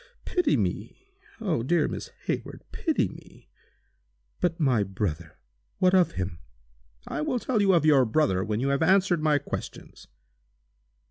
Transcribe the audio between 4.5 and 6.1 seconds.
my brother—what